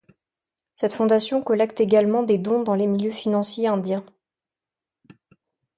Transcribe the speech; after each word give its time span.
Cette 0.73 0.93
fondation 0.95 1.43
collecte 1.43 1.79
également 1.79 2.23
des 2.23 2.39
dons 2.39 2.63
dans 2.63 2.73
les 2.73 2.87
milieux 2.87 3.11
financiers 3.11 3.67
indiens. 3.67 4.03